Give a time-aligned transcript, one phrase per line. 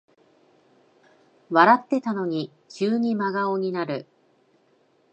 [1.51, 4.07] 笑ってたのに急に真顔になる